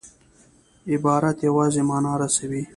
عبارت 0.95 1.37
یوازي 1.47 1.81
مانا 1.89 2.13
رسوي. 2.21 2.63